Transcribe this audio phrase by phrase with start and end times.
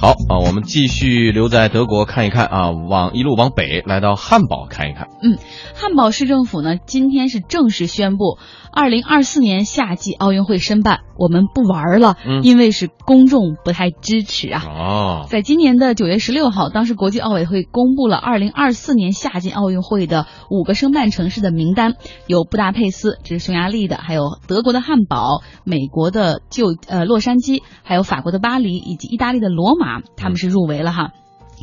[0.00, 5.08] 好啊，我们继续留在德国看一看啊，往一路往北来到汉堡看一看。
[5.20, 5.36] 嗯，
[5.74, 8.38] 汉堡市政府呢今天是正式宣布，
[8.72, 14.62] 二零二四年夏季奥运会申办，我们不玩了，嗯因为是公众不太支持啊。
[14.68, 21.94] 哦，在今年的九月十六号，当时国际奥委会公布了二零二四年夏季奥运会的五个申办城市的名单，
[22.28, 31.12] 有布达佩斯，这是匈牙利的，还有德国的汉堡、美国的旧呃洛杉矶，还有法国的巴黎以及意大利的罗马，他们是入围了哈。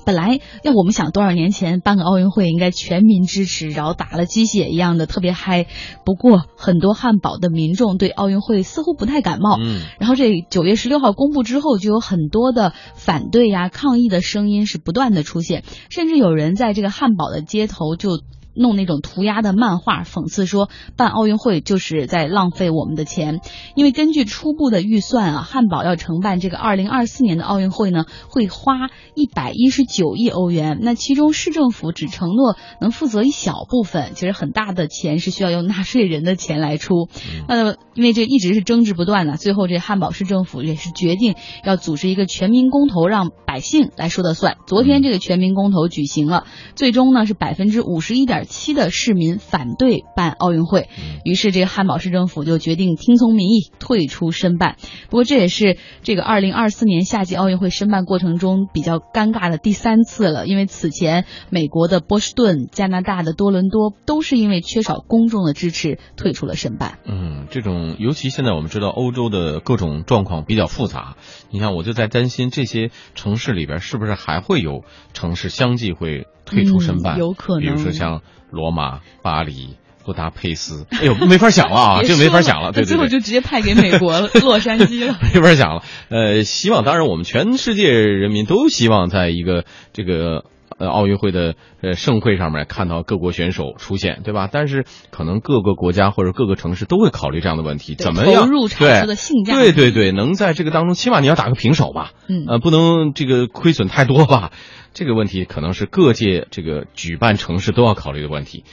[0.05, 5.67] 本来要我们想多少年前办个奥运会应该全民支持，然后打了鸡血一样的特别嗨。
[6.03, 18.19] 不过很多汉堡的民众对奥运会似乎不太感冒，嗯然后这九月十六号公布之后，就有很多的反对呀、抗议的声音是不断的出现，甚至有人在这个汉堡的街头就。
[18.55, 23.41] 弄那种涂鸦的漫画，讽刺说办奥运会就是在浪费我们的钱，
[23.75, 30.79] 因为根据初步的预算啊，汉堡要承办这个二零二四年的奥运会呢，会花一百一十九亿欧元。
[30.81, 37.09] 那其中市政府只承诺能负责一小部分，其实很大的钱是需要用纳税人的钱来出。
[37.47, 44.57] 那因为这一直是争执不断的，最后这汉堡市政府也是决定要组织一个全民公投，让百姓来说的算。
[44.65, 46.45] 昨天这个全民公投举行了，
[46.75, 50.87] 最终呢是百分之五十一点七的市民反对办奥运会，
[51.23, 54.77] 于是这个汉堡市政府就决定听从民意，退出申办。
[55.09, 66.99] 不过这也是这个二零二四年夏季奥运会申办过程中比较尴尬的第三次了，因为此前美国的波士顿、加拿大的多伦多都是因为缺少公众的支持退出了申办。
[67.05, 71.15] 嗯，这种尤其现在我们知道欧洲的各种状况比较复杂，
[71.49, 77.59] 你看我就在担心这些城市里边是不是还会有城市相继会退出申办，嗯有可。
[77.59, 82.87] 能比如说像罗马、巴黎、布达佩斯，哎呦，没法想了啊， 别这没法想了，对对对。
[82.87, 85.17] 最后就直接派给美国了 洛杉矶了。
[85.33, 85.83] 没法想了。
[86.09, 90.45] 呃，希望当然我们全世界人民都希望在一个这个
[90.77, 94.49] 呃奥运会的呃盛会上面看到各国选手出现，对吧？
[94.51, 104.51] 但是可能各个国家或者各个城市都会考虑这样的问题，怎么样投入产出的性价比对对对，能在这个当中，起码你要打个平手吧，嗯呃，不能这个亏损太多吧。
[104.93, 108.63] 这个问题可能是各界这个举办城市都要考虑的问题。